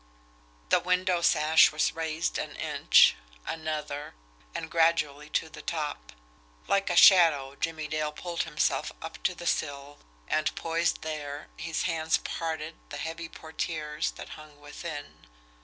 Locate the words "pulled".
8.11-8.41